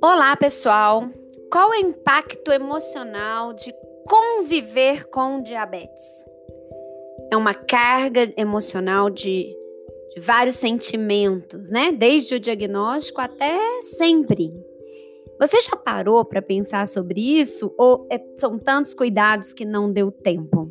Olá, 0.00 0.34
pessoal! 0.38 1.10
Qual 1.52 1.74
é 1.74 1.76
o 1.76 1.80
impacto 1.80 2.50
emocional 2.50 3.52
de 3.52 3.74
conviver 4.06 5.10
com 5.10 5.42
diabetes? 5.42 6.24
É 7.30 7.36
uma 7.36 7.52
carga 7.52 8.32
emocional 8.36 9.10
de, 9.10 9.54
de 10.14 10.20
vários 10.20 10.56
sentimentos, 10.56 11.68
né? 11.68 11.92
Desde 11.92 12.36
o 12.36 12.40
diagnóstico 12.40 13.20
até 13.20 13.58
sempre. 13.82 14.50
Você 15.38 15.60
já 15.60 15.76
parou 15.76 16.24
para 16.24 16.40
pensar 16.40 16.86
sobre 16.86 17.20
isso 17.20 17.74
ou 17.76 18.08
é, 18.10 18.18
são 18.36 18.58
tantos 18.58 18.94
cuidados 18.94 19.52
que 19.52 19.66
não 19.66 19.92
deu 19.92 20.10
tempo? 20.10 20.67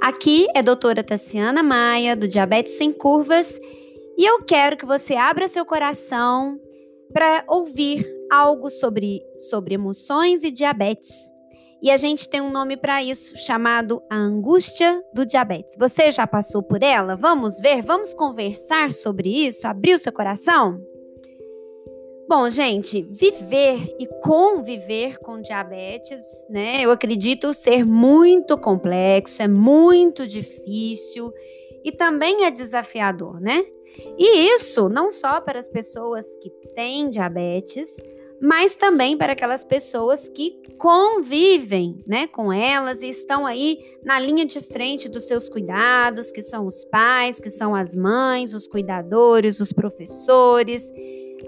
Aqui 0.00 0.46
é 0.54 0.62
doutora 0.62 1.02
Tassiana 1.02 1.62
Maia, 1.62 2.16
do 2.16 2.28
Diabetes 2.28 2.76
Sem 2.78 2.92
Curvas, 2.92 3.60
e 4.16 4.24
eu 4.24 4.42
quero 4.42 4.76
que 4.76 4.86
você 4.86 5.14
abra 5.14 5.48
seu 5.48 5.64
coração 5.64 6.58
para 7.12 7.44
ouvir 7.48 8.06
algo 8.30 8.70
sobre, 8.70 9.22
sobre 9.36 9.74
emoções 9.74 10.42
e 10.42 10.50
diabetes. 10.50 11.30
E 11.80 11.90
a 11.90 11.96
gente 11.96 12.28
tem 12.28 12.40
um 12.40 12.50
nome 12.50 12.76
para 12.76 13.02
isso, 13.02 13.36
chamado 13.36 14.02
a 14.10 14.16
angústia 14.16 15.00
do 15.14 15.24
diabetes. 15.24 15.76
Você 15.78 16.10
já 16.10 16.26
passou 16.26 16.62
por 16.62 16.82
ela? 16.82 17.14
Vamos 17.14 17.60
ver? 17.60 17.82
Vamos 17.82 18.12
conversar 18.12 18.90
sobre 18.90 19.46
isso? 19.46 19.66
Abrir 19.66 19.94
o 19.94 19.98
seu 19.98 20.12
coração? 20.12 20.80
Bom, 22.28 22.50
gente, 22.50 23.08
viver 23.10 23.96
e 23.98 24.06
conviver 24.20 25.18
com 25.18 25.40
diabetes, 25.40 26.22
né? 26.50 26.82
Eu 26.82 26.90
acredito 26.90 27.54
ser 27.54 27.86
muito 27.86 28.58
complexo, 28.58 29.42
é 29.42 29.48
muito 29.48 30.26
difícil 30.26 31.32
e 31.82 31.90
também 31.90 32.44
é 32.44 32.50
desafiador, 32.50 33.40
né? 33.40 33.64
E 34.18 34.54
isso 34.54 34.90
não 34.90 35.10
só 35.10 35.40
para 35.40 35.58
as 35.58 35.68
pessoas 35.68 36.36
que 36.36 36.50
têm 36.74 37.08
diabetes, 37.08 37.96
mas 38.42 38.76
também 38.76 39.16
para 39.16 39.32
aquelas 39.32 39.64
pessoas 39.64 40.28
que 40.28 40.62
convivem, 40.76 42.04
né, 42.06 42.26
com 42.28 42.52
elas 42.52 43.02
e 43.02 43.08
estão 43.08 43.44
aí 43.46 43.78
na 44.04 44.18
linha 44.20 44.44
de 44.44 44.60
frente 44.60 45.08
dos 45.08 45.24
seus 45.26 45.48
cuidados, 45.48 46.30
que 46.30 46.42
são 46.42 46.66
os 46.66 46.84
pais, 46.84 47.40
que 47.40 47.50
são 47.50 47.74
as 47.74 47.96
mães, 47.96 48.54
os 48.54 48.68
cuidadores, 48.68 49.60
os 49.60 49.72
professores, 49.72 50.92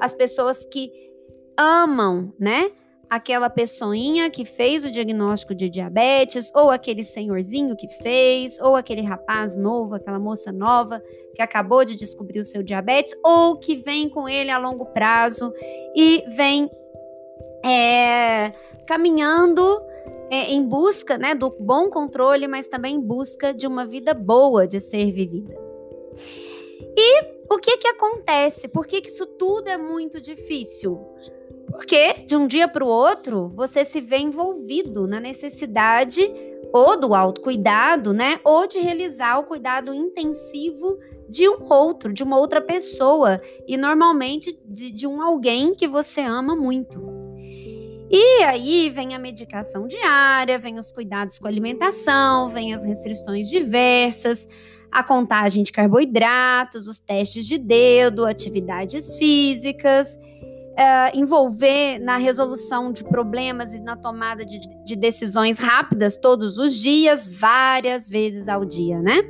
as 0.01 0.15
pessoas 0.15 0.67
que 0.67 0.91
amam, 1.57 2.33
né, 2.39 2.71
aquela 3.11 3.51
pessoinha 3.51 4.31
que 4.31 4.45
fez 4.45 4.85
o 4.85 4.91
diagnóstico 4.91 5.53
de 5.53 5.69
diabetes, 5.69 6.51
ou 6.55 6.71
aquele 6.71 7.03
senhorzinho 7.05 7.77
que 7.77 7.89
fez, 7.89 8.61
ou 8.61 8.77
aquele 8.77 9.03
rapaz 9.03 9.57
novo, 9.57 9.97
aquela 9.97 10.19
moça 10.19 10.53
nova 10.53 11.03
que 11.35 11.43
acabou 11.43 11.85
de 11.85 11.97
descobrir 11.97 12.39
o 12.39 12.45
seu 12.45 12.63
diabetes, 12.63 13.13
ou 13.25 13.59
que 13.59 13.77
vem 13.77 14.09
com 14.09 14.29
ele 14.29 14.51
a 14.51 14.59
longo 14.59 14.87
prazo 14.87 15.53
e 15.97 16.23
vem 16.37 16.71
é, 17.65 18.53
caminhando 18.87 19.63
é, 20.31 20.53
em 20.53 20.63
busca 20.65 21.19
né, 21.19 21.35
do 21.35 21.51
bom 21.59 21.91
controle, 21.91 22.47
mas 22.47 22.69
também 22.69 22.95
em 22.95 23.01
busca 23.01 23.53
de 23.53 23.67
uma 23.67 23.85
vida 23.85 24.15
boa 24.15 24.69
de 24.69 24.79
ser 24.79 25.11
vivida. 25.11 25.55
E 26.97 27.40
o 27.51 27.59
que 27.59 27.77
que 27.79 27.89
acontece? 27.89 28.69
Por 28.69 28.87
que, 28.87 29.01
que 29.01 29.09
isso 29.09 29.27
tudo 29.27 29.69
é 29.69 29.77
muito 29.77 30.21
difícil? 30.21 30.99
Porque 31.71 32.25
de 32.27 32.37
um 32.37 32.47
dia 32.47 32.69
para 32.69 32.85
o 32.85 32.89
outro 32.89 33.49
você 33.55 33.85
se 33.85 34.01
vê 34.01 34.19
envolvido 34.19 35.07
na 35.07 35.19
necessidade 35.19 36.33
ou 36.73 36.99
do 36.99 37.15
autocuidado, 37.15 38.13
né? 38.13 38.39
Ou 38.45 38.67
de 38.67 38.79
realizar 38.79 39.39
o 39.39 39.45
cuidado 39.45 39.93
intensivo 39.93 40.97
de 41.29 41.49
um 41.49 41.73
outro, 41.73 42.13
de 42.13 42.23
uma 42.23 42.39
outra 42.39 42.61
pessoa, 42.61 43.41
e 43.67 43.77
normalmente 43.77 44.59
de, 44.65 44.91
de 44.91 45.07
um 45.07 45.23
alguém 45.23 45.75
que 45.75 45.87
você 45.87 46.21
ama 46.21 46.55
muito. 46.55 47.01
E 48.11 48.43
aí 48.43 48.91
vem 48.91 49.15
a 49.15 49.19
medicação 49.19 49.87
diária, 49.87 50.59
vem 50.59 50.79
os 50.79 50.91
cuidados 50.91 51.39
com 51.39 51.47
a 51.47 51.51
alimentação, 51.51 52.49
vem 52.49 52.75
as 52.75 52.83
restrições 52.83 53.49
diversas, 53.49 54.49
a 54.91 55.03
contagem 55.03 55.63
de 55.63 55.73
carboidratos, 55.73 56.87
os 56.87 56.99
testes 56.99 57.47
de 57.47 57.59
dedo, 57.59 58.27
atividades 58.27 59.17
físicas 59.17 60.19
é, 60.81 61.15
envolver 61.15 61.99
na 61.99 62.17
resolução 62.17 62.91
de 62.91 63.05
problemas 63.05 63.75
e 63.75 63.83
na 63.83 63.97
tomada 63.97 64.47
de, 64.47 64.59
de 64.85 64.97
decisões 64.97 65.59
rápidas 65.59 66.17
todos 66.17 66.57
os 66.57 66.75
dias, 66.75 67.29
várias 67.29 68.09
vezes 68.09 68.49
ao 68.49 68.65
dia, 68.65 68.99
né? 68.99 69.21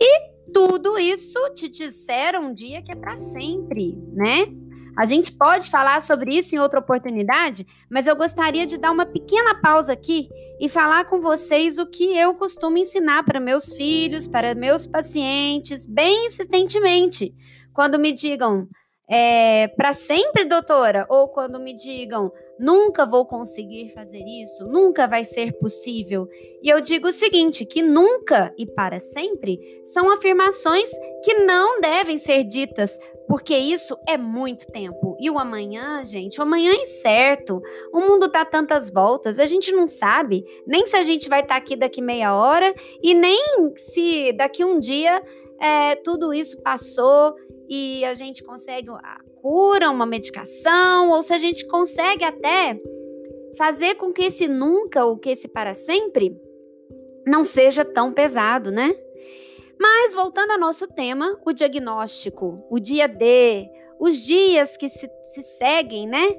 E 0.00 0.52
tudo 0.52 0.96
isso 0.98 1.38
te 1.54 1.68
disseram 1.68 2.50
um 2.50 2.54
dia 2.54 2.80
que 2.80 2.92
é 2.92 2.94
para 2.94 3.16
sempre, 3.16 3.98
né? 4.12 4.46
A 4.96 5.04
gente 5.04 5.32
pode 5.32 5.70
falar 5.70 6.02
sobre 6.02 6.36
isso 6.36 6.54
em 6.54 6.58
outra 6.58 6.78
oportunidade, 6.78 7.66
mas 7.90 8.06
eu 8.06 8.14
gostaria 8.14 8.64
de 8.64 8.78
dar 8.78 8.92
uma 8.92 9.04
pequena 9.04 9.54
pausa 9.54 9.92
aqui 9.92 10.28
e 10.60 10.68
falar 10.68 11.04
com 11.06 11.20
vocês 11.20 11.78
o 11.78 11.86
que 11.86 12.16
eu 12.16 12.34
costumo 12.34 12.78
ensinar 12.78 13.24
para 13.24 13.40
meus 13.40 13.74
filhos, 13.74 14.28
para 14.28 14.54
meus 14.54 14.86
pacientes, 14.86 15.86
bem 15.86 16.26
insistentemente. 16.26 17.34
Quando 17.72 17.98
me 17.98 18.12
digam, 18.12 18.68
é, 19.08 19.68
para 19.68 19.92
sempre, 19.92 20.44
doutora? 20.44 21.06
Ou 21.10 21.28
quando 21.28 21.60
me 21.60 21.74
digam, 21.74 22.32
nunca 22.58 23.04
vou 23.04 23.26
conseguir 23.26 23.90
fazer 23.90 24.24
isso, 24.24 24.66
nunca 24.66 25.06
vai 25.06 25.24
ser 25.24 25.52
possível. 25.58 26.26
E 26.62 26.68
eu 26.68 26.80
digo 26.80 27.08
o 27.08 27.12
seguinte: 27.12 27.66
que 27.66 27.82
nunca 27.82 28.52
e 28.56 28.64
para 28.64 28.98
sempre 28.98 29.58
são 29.84 30.10
afirmações 30.10 30.88
que 31.22 31.34
não 31.34 31.80
devem 31.80 32.16
ser 32.16 32.44
ditas, 32.44 32.98
porque 33.28 33.54
isso 33.56 33.96
é 34.08 34.16
muito 34.16 34.66
tempo. 34.68 35.16
E 35.20 35.30
o 35.30 35.38
amanhã, 35.38 36.02
gente, 36.02 36.38
o 36.38 36.42
amanhã 36.42 36.72
é 36.72 36.82
incerto. 36.82 37.60
O 37.92 38.00
mundo 38.00 38.30
tá 38.30 38.44
tantas 38.44 38.90
voltas, 38.90 39.38
a 39.38 39.46
gente 39.46 39.70
não 39.72 39.86
sabe 39.86 40.44
nem 40.66 40.86
se 40.86 40.96
a 40.96 41.02
gente 41.02 41.28
vai 41.28 41.40
estar 41.40 41.54
tá 41.54 41.58
aqui 41.58 41.76
daqui 41.76 42.00
meia 42.00 42.34
hora 42.34 42.74
e 43.02 43.12
nem 43.12 43.38
se 43.76 44.32
daqui 44.32 44.64
um 44.64 44.78
dia 44.78 45.22
é, 45.60 45.96
tudo 45.96 46.34
isso 46.34 46.60
passou 46.62 47.34
e 47.68 48.04
a 48.04 48.14
gente 48.14 48.42
consegue 48.42 48.90
a 48.90 49.20
cura, 49.40 49.90
uma 49.90 50.06
medicação, 50.06 51.10
ou 51.10 51.22
se 51.22 51.32
a 51.32 51.38
gente 51.38 51.66
consegue 51.66 52.24
até 52.24 52.80
fazer 53.56 53.94
com 53.94 54.12
que 54.12 54.24
esse 54.24 54.48
nunca 54.48 55.04
ou 55.04 55.18
que 55.18 55.30
esse 55.30 55.48
para 55.48 55.74
sempre 55.74 56.36
não 57.26 57.44
seja 57.44 57.84
tão 57.84 58.12
pesado, 58.12 58.70
né? 58.70 58.94
Mas 59.78 60.14
voltando 60.14 60.52
ao 60.52 60.58
nosso 60.58 60.86
tema, 60.86 61.38
o 61.44 61.52
diagnóstico, 61.52 62.64
o 62.70 62.78
dia 62.78 63.08
D, 63.08 63.68
os 63.98 64.24
dias 64.24 64.76
que 64.76 64.88
se, 64.88 65.10
se 65.32 65.42
seguem, 65.42 66.06
né? 66.06 66.36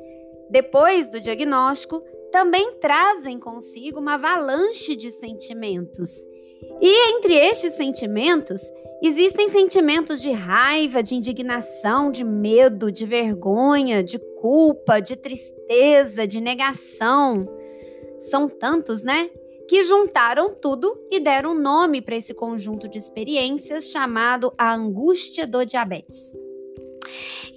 Depois 0.49 1.09
do 1.09 1.19
diagnóstico, 1.19 2.01
também 2.31 2.75
trazem 2.79 3.39
consigo 3.39 3.99
uma 3.99 4.15
avalanche 4.15 4.95
de 4.95 5.11
sentimentos. 5.11 6.27
E 6.81 7.11
entre 7.11 7.35
estes 7.35 7.73
sentimentos 7.73 8.61
Existem 9.01 9.49
sentimentos 9.49 10.21
de 10.21 10.31
raiva, 10.31 11.03
de 11.03 11.15
indignação, 11.15 12.11
de 12.11 12.23
medo, 12.23 12.91
de 12.91 13.05
vergonha, 13.05 14.03
de 14.03 14.17
culpa, 14.39 14.99
de 14.99 15.15
tristeza, 15.15 16.25
de 16.25 16.39
negação. 16.39 17.47
São 18.19 18.47
tantos, 18.47 19.03
né? 19.03 19.29
Que 19.67 19.83
juntaram 19.83 20.53
tudo 20.53 20.97
e 21.11 21.19
deram 21.19 21.53
nome 21.53 22.01
para 22.01 22.15
esse 22.15 22.33
conjunto 22.33 22.87
de 22.87 22.97
experiências 22.97 23.89
chamado 23.89 24.53
a 24.57 24.73
angústia 24.73 25.45
do 25.45 25.65
diabetes. 25.65 26.31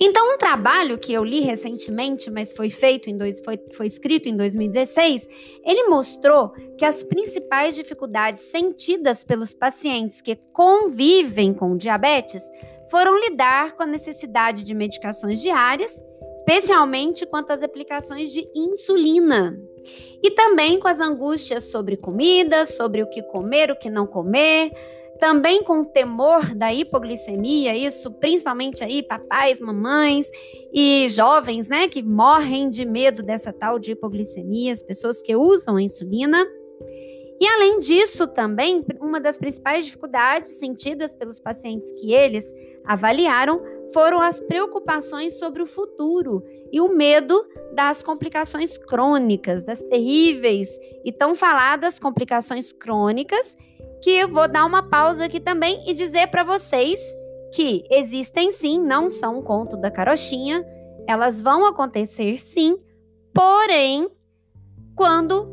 Então, 0.01 0.35
um 0.35 0.39
trabalho 0.39 0.97
que 0.97 1.13
eu 1.13 1.25
li 1.25 1.41
recentemente, 1.41 2.31
mas 2.31 2.53
foi 2.53 2.69
feito 2.69 3.11
em 3.11 3.17
dois, 3.17 3.41
foi, 3.45 3.59
foi 3.73 3.87
escrito 3.87 4.29
em 4.29 4.37
2016, 4.37 5.29
ele 5.65 5.89
mostrou 5.89 6.51
que 6.77 6.85
as 6.85 7.03
principais 7.03 7.75
dificuldades 7.75 8.43
sentidas 8.43 9.25
pelos 9.25 9.53
pacientes 9.53 10.21
que 10.21 10.37
convivem 10.53 11.53
com 11.53 11.77
diabetes 11.77 12.45
foram 12.89 13.19
lidar 13.19 13.77
com 13.77 13.83
a 13.83 13.87
necessidade 13.87 14.65
de 14.65 14.73
medicações 14.73 15.43
diárias, 15.43 16.03
especialmente 16.33 17.27
quanto 17.27 17.53
às 17.53 17.63
aplicações 17.63 18.33
de 18.33 18.49
insulina. 18.55 19.59
E 20.23 20.31
também 20.31 20.79
com 20.79 20.89
as 20.89 21.01
angústias 21.01 21.65
sobre 21.65 21.97
comida, 21.97 22.65
sobre 22.65 23.03
o 23.03 23.09
que 23.09 23.23
comer, 23.23 23.71
o 23.71 23.77
que 23.77 23.91
não 23.91 24.07
comer, 24.07 24.73
também 25.19 25.63
com 25.63 25.85
temor 25.85 26.55
da 26.55 26.73
hipoglicemia, 26.73 27.77
isso 27.77 28.11
principalmente 28.13 28.83
aí 28.83 29.03
papais, 29.03 29.61
mamães 29.61 30.31
e 30.73 31.07
jovens, 31.09 31.69
né, 31.69 31.89
que 31.89 32.03
morrem 32.03 32.71
de 32.71 32.85
medo 32.85 33.23
dessa 33.23 33.53
tal 33.53 33.79
de 33.79 33.93
hipoglicemia, 33.93 34.73
as 34.73 34.83
pessoas 34.83 35.21
que 35.21 35.35
usam 35.35 35.77
a 35.77 35.83
insulina. 35.83 36.47
E 37.41 37.47
além 37.47 37.79
disso, 37.79 38.27
também 38.27 38.85
uma 39.01 39.21
das 39.21 39.39
principais 39.39 39.85
dificuldades 39.85 40.59
sentidas 40.59 41.15
pelos 41.15 41.39
pacientes 41.39 41.93
que 41.93 42.13
eles 42.13 42.53
avaliaram 42.85 43.63
foram 43.93 44.21
as 44.21 44.41
preocupações 44.41 45.39
sobre 45.39 45.63
o 45.63 45.67
futuro 45.67 46.43
e 46.73 46.81
o 46.81 46.89
medo 46.89 47.47
das 47.73 48.03
complicações 48.03 48.77
crônicas, 48.77 49.63
das 49.63 49.83
terríveis 49.85 50.69
e 51.05 51.13
tão 51.13 51.35
faladas 51.35 51.99
complicações 51.99 52.73
crônicas 52.73 53.57
que 54.03 54.11
eu 54.11 54.29
vou 54.29 54.49
dar 54.49 54.65
uma 54.65 54.83
pausa 54.83 55.25
aqui 55.25 55.41
também 55.41 55.85
e 55.89 55.93
dizer 55.93 56.29
para 56.29 56.45
vocês 56.45 57.01
que 57.53 57.85
existem 57.91 58.53
sim, 58.53 58.79
não 58.79 59.09
são 59.09 59.39
um 59.39 59.43
conto 59.43 59.77
da 59.77 59.91
carochinha, 59.91 60.65
elas 61.07 61.41
vão 61.41 61.65
acontecer 61.65 62.39
sim, 62.39 62.79
porém, 63.33 64.09
quando 64.95 65.49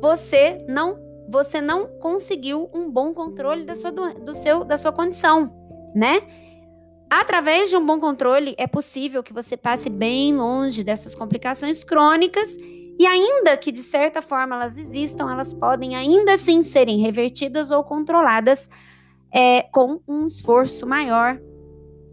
você 0.00 0.64
não 0.68 1.02
você 1.26 1.60
não 1.60 1.86
conseguiu 1.98 2.70
um 2.72 2.88
bom 2.90 3.12
controle 3.14 3.64
da 3.64 3.74
sua, 3.74 3.90
do 3.90 4.34
seu, 4.34 4.62
da 4.62 4.76
sua 4.76 4.92
condição, 4.92 5.50
né? 5.94 6.22
Através 7.10 7.70
de 7.70 7.76
um 7.76 7.84
bom 7.84 7.98
controle, 7.98 8.54
é 8.58 8.66
possível 8.66 9.22
que 9.22 9.32
você 9.32 9.56
passe 9.56 9.88
bem 9.88 10.34
longe 10.34 10.84
dessas 10.84 11.14
complicações 11.14 11.82
crônicas 11.82 12.56
e 12.98 13.06
ainda 13.06 13.56
que 13.56 13.72
de 13.72 13.82
certa 13.82 14.22
forma 14.22 14.54
elas 14.54 14.78
existam, 14.78 15.30
elas 15.30 15.52
podem 15.52 15.96
ainda 15.96 16.34
assim 16.34 16.62
serem 16.62 16.98
revertidas 16.98 17.70
ou 17.70 17.82
controladas 17.82 18.68
é, 19.32 19.62
com 19.72 20.00
um 20.06 20.26
esforço 20.26 20.86
maior 20.86 21.40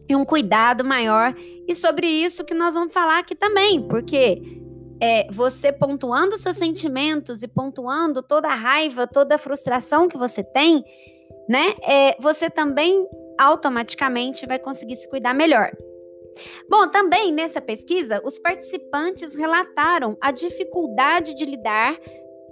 e 0.09 0.15
um 0.15 0.25
cuidado 0.25 0.83
maior. 0.83 1.35
E 1.67 1.75
sobre 1.75 2.07
isso 2.07 2.43
que 2.43 2.53
nós 2.53 2.73
vamos 2.73 2.93
falar 2.93 3.19
aqui 3.19 3.35
também, 3.35 3.87
porque 3.87 4.41
é, 4.99 5.27
você 5.31 5.71
pontuando 5.71 6.37
seus 6.37 6.55
sentimentos 6.55 7.43
e 7.43 7.47
pontuando 7.47 8.21
toda 8.23 8.47
a 8.47 8.55
raiva, 8.55 9.07
toda 9.07 9.35
a 9.35 9.37
frustração 9.37 10.07
que 10.07 10.17
você 10.17 10.43
tem, 10.43 10.83
né? 11.47 11.73
É, 11.83 12.15
você 12.19 12.49
também 12.49 13.07
automaticamente 13.39 14.45
vai 14.45 14.59
conseguir 14.59 14.95
se 14.95 15.09
cuidar 15.09 15.33
melhor. 15.33 15.71
Bom, 16.69 16.87
também 16.89 17.31
nessa 17.31 17.61
pesquisa, 17.61 18.21
os 18.23 18.39
participantes 18.39 19.35
relataram 19.35 20.17
a 20.21 20.31
dificuldade 20.31 21.33
de 21.33 21.45
lidar 21.45 21.97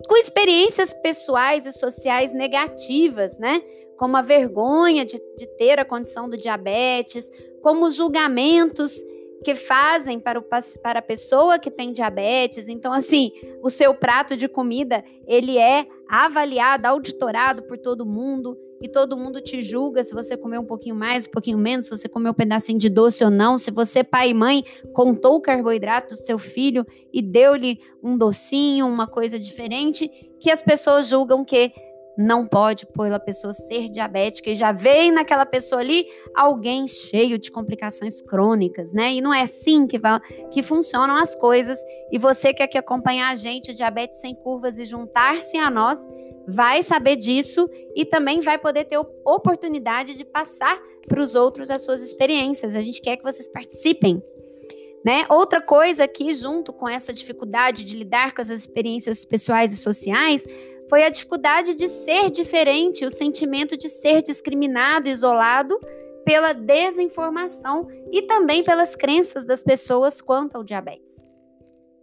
com 0.08 0.18
experiências 0.18 0.94
pessoais 0.94 1.66
e 1.66 1.72
sociais 1.72 2.34
negativas, 2.34 3.38
né? 3.38 3.62
Como 3.98 4.16
a 4.16 4.22
vergonha 4.22 5.06
de, 5.06 5.20
de 5.38 5.46
ter 5.58 5.80
a 5.80 5.86
condição 5.86 6.30
do 6.30 6.38
diabetes, 6.38 7.30
como 7.62 7.92
julgamentos 7.92 9.04
que 9.44 9.56
fazem 9.56 10.20
para, 10.20 10.40
o, 10.40 10.44
para 10.82 11.00
a 11.00 11.04
pessoa 11.04 11.60
que 11.60 11.72
tem 11.72 11.92
diabetes. 11.92 12.68
Então, 12.68 12.92
assim, 12.92 13.32
o 13.64 13.70
seu 13.70 13.94
prato 13.94 14.36
de 14.36 14.48
comida, 14.48 15.04
ele 15.28 15.58
é 15.58 15.88
avaliado, 16.10 16.88
auditorado 16.88 17.64
por 17.64 17.78
todo 17.78 18.06
mundo 18.06 18.58
e 18.82 18.88
todo 18.88 19.18
mundo 19.18 19.42
te 19.42 19.62
julga 19.62 20.04
se 20.04 20.14
você 20.14 20.38
comer 20.38 20.60
um 20.60 20.66
pouquinho 20.66 20.96
mais, 20.96 21.26
um 21.26 21.32
pouquinho 21.32 21.58
menos, 21.58 21.86
se 21.86 21.92
você 21.92 22.08
comer 22.08 22.30
um 22.30 22.34
pedacinho 22.34 22.80
de 22.80 22.90
doce 22.90 23.24
ou 23.24 23.30
não, 23.30 23.58
se 23.58 23.72
você, 23.72 24.04
pai 24.04 24.30
e 24.30 24.34
mãe, 24.34 24.64
contou 24.94 25.36
o 25.36 25.42
carboidrato 25.42 26.10
do 26.10 26.18
seu 26.18 26.38
filho 26.38 26.86
e 27.14 27.22
deu-lhe 27.22 27.80
um 28.02 28.18
docinho, 28.18 28.88
uma 28.88 29.08
coisa 29.08 29.40
diferente, 29.40 30.10
que 30.40 30.50
as 30.50 30.62
pessoas 30.62 31.08
julgam 31.08 31.44
que 31.44 31.72
não 32.20 32.46
pode 32.46 32.86
pela 32.86 33.18
pessoa 33.18 33.54
ser 33.54 33.90
diabética 33.90 34.50
e 34.50 34.56
já 34.56 34.74
vem 34.74 35.10
naquela 35.10 35.46
pessoa 35.46 35.80
ali 35.80 36.06
alguém 36.36 36.86
cheio 36.86 37.40
de 37.40 37.50
complicações 37.50 38.22
crônicas, 38.22 38.92
né? 38.92 39.14
E 39.14 39.22
não 39.22 39.34
é 39.34 39.44
assim 39.44 39.88
que, 39.88 39.98
vai, 39.98 40.20
que 40.52 40.62
funcionam 40.62 41.16
as 41.16 41.34
coisas. 41.34 41.80
E 42.12 42.18
você 42.18 42.54
quer 42.54 42.68
que 42.68 42.78
acompanhar 42.78 43.30
a 43.30 43.36
gente, 43.36 43.74
Diabetes 43.74 44.20
Sem 44.20 44.36
Curvas, 44.36 44.78
e 44.78 44.84
juntar-se 44.84 45.56
a 45.58 45.70
nós, 45.70 46.06
vai 46.46 46.84
saber 46.84 47.16
disso 47.16 47.70
e 47.96 48.04
também 48.04 48.42
vai 48.42 48.58
poder 48.58 48.84
ter 48.84 48.98
oportunidade 48.98 50.14
de 50.14 50.26
passar 50.26 50.78
para 51.08 51.22
os 51.22 51.36
outros 51.36 51.70
as 51.70 51.84
suas 51.84 52.04
experiências. 52.04 52.76
A 52.76 52.82
gente 52.82 53.02
quer 53.02 53.16
que 53.16 53.24
vocês 53.24 53.48
participem. 53.48 54.22
Né? 55.06 55.26
Outra 55.30 55.62
coisa 55.62 56.04
aqui, 56.04 56.34
junto 56.34 56.74
com 56.74 56.90
essa 56.90 57.14
dificuldade 57.14 57.86
de 57.86 57.96
lidar 57.96 58.34
com 58.34 58.42
as 58.42 58.50
experiências 58.50 59.24
pessoais 59.24 59.72
e 59.72 59.78
sociais, 59.78 60.46
foi 60.90 61.04
a 61.04 61.10
dificuldade 61.10 61.76
de 61.76 61.88
ser 61.88 62.32
diferente, 62.32 63.06
o 63.06 63.12
sentimento 63.12 63.78
de 63.78 63.88
ser 63.88 64.24
discriminado, 64.24 65.08
isolado 65.08 65.80
pela 66.26 66.52
desinformação 66.54 67.88
e 68.12 68.24
também 68.24 68.64
pelas 68.64 68.96
crenças 68.96 69.46
das 69.46 69.64
pessoas 69.64 70.22
quanto 70.22 70.58
ao 70.58 70.64
diabetes. 70.64 71.24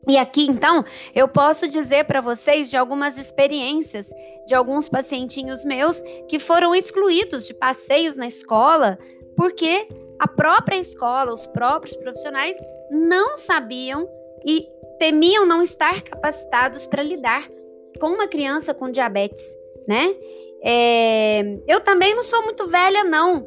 E 0.08 0.16
aqui, 0.16 0.46
então, 0.48 0.84
eu 1.12 1.26
posso 1.26 1.66
dizer 1.66 2.04
para 2.04 2.20
vocês 2.20 2.70
de 2.70 2.76
algumas 2.76 3.18
experiências 3.18 4.08
de 4.46 4.54
alguns 4.54 4.88
pacientinhos 4.88 5.64
meus 5.64 6.00
que 6.28 6.38
foram 6.38 6.72
excluídos 6.72 7.44
de 7.44 7.52
passeios 7.52 8.16
na 8.16 8.26
escola 8.26 8.96
porque 9.36 9.88
a 10.18 10.28
própria 10.28 10.78
escola, 10.78 11.32
os 11.32 11.46
próprios 11.46 11.96
profissionais 11.96 12.56
não 12.90 13.36
sabiam 13.36 14.08
e 14.46 14.68
temiam 14.98 15.44
não 15.44 15.60
estar 15.60 16.00
capacitados 16.02 16.86
para 16.86 17.02
lidar 17.02 17.48
com 17.96 18.08
uma 18.08 18.28
criança 18.28 18.74
com 18.74 18.90
diabetes, 18.90 19.44
né? 19.86 20.14
É, 20.62 21.42
eu 21.66 21.80
também 21.80 22.14
não 22.14 22.22
sou 22.22 22.42
muito 22.42 22.66
velha, 22.66 23.04
não. 23.04 23.46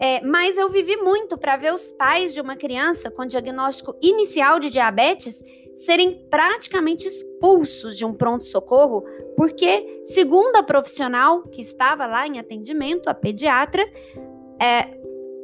É, 0.00 0.20
mas 0.20 0.56
eu 0.56 0.68
vivi 0.68 0.96
muito 0.96 1.36
para 1.36 1.56
ver 1.56 1.74
os 1.74 1.90
pais 1.90 2.32
de 2.32 2.40
uma 2.40 2.56
criança 2.56 3.10
com 3.10 3.26
diagnóstico 3.26 3.96
inicial 4.00 4.60
de 4.60 4.70
diabetes 4.70 5.42
serem 5.74 6.26
praticamente 6.28 7.06
expulsos 7.06 7.96
de 7.96 8.04
um 8.04 8.12
pronto-socorro, 8.12 9.04
porque, 9.36 10.00
segundo 10.04 10.56
a 10.56 10.62
profissional 10.62 11.42
que 11.42 11.62
estava 11.62 12.06
lá 12.06 12.26
em 12.26 12.38
atendimento, 12.38 13.08
a 13.08 13.14
pediatra, 13.14 13.84
é, 14.60 14.97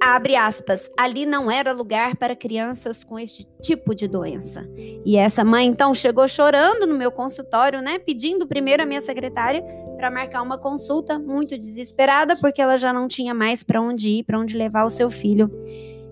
abre 0.04 0.36
aspas, 0.36 0.90
ali 0.98 1.24
não 1.24 1.50
era 1.50 1.72
lugar 1.72 2.16
para 2.16 2.36
crianças 2.36 3.02
com 3.02 3.18
este 3.18 3.46
tipo 3.62 3.94
de 3.94 4.06
doença. 4.06 4.68
E 5.04 5.16
essa 5.16 5.42
mãe 5.42 5.66
então 5.66 5.94
chegou 5.94 6.28
chorando 6.28 6.86
no 6.86 6.94
meu 6.94 7.10
consultório, 7.10 7.80
né, 7.80 7.98
pedindo 7.98 8.46
primeiro 8.46 8.82
a 8.82 8.86
minha 8.86 9.00
secretária 9.00 9.64
para 9.96 10.10
marcar 10.10 10.42
uma 10.42 10.58
consulta, 10.58 11.18
muito 11.18 11.56
desesperada 11.56 12.36
porque 12.36 12.60
ela 12.60 12.76
já 12.76 12.92
não 12.92 13.08
tinha 13.08 13.32
mais 13.32 13.62
para 13.62 13.80
onde 13.80 14.08
ir, 14.10 14.24
para 14.24 14.38
onde 14.38 14.56
levar 14.56 14.84
o 14.84 14.90
seu 14.90 15.08
filho, 15.08 15.50